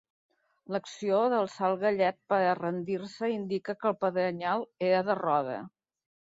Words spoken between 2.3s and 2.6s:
per a